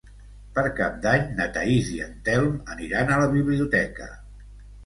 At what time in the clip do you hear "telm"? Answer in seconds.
2.31-2.57